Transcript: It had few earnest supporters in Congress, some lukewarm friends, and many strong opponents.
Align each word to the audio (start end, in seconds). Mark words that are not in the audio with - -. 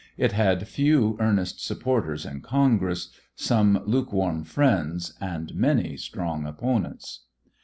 It 0.17 0.31
had 0.31 0.67
few 0.67 1.15
earnest 1.19 1.63
supporters 1.63 2.25
in 2.25 2.41
Congress, 2.41 3.11
some 3.35 3.83
lukewarm 3.85 4.43
friends, 4.43 5.13
and 5.21 5.53
many 5.53 5.95
strong 5.95 6.47
opponents. 6.47 7.25